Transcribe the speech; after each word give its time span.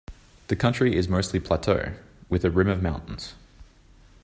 The 0.47 0.55
country 0.55 0.95
is 0.95 1.07
mostly 1.07 1.39
plateau 1.39 1.93
with 2.27 2.43
a 2.43 2.49
rim 2.49 2.69
of 2.69 2.81
mountains. 2.81 3.35